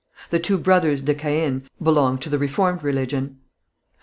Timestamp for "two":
0.39-0.57